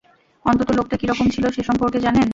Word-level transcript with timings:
অন্তত 0.45 0.69
লোকটা 0.77 0.95
কীরকম 0.97 1.25
ছিল 1.33 1.43
সেসম্পর্কে 1.49 1.99
জানেন? 2.05 2.27